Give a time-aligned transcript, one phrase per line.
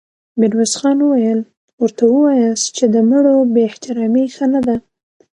[0.39, 1.41] ميرويس خان وويل:
[1.81, 4.75] ورته وواياست چې د مړو بې احترامې ښه نه ده.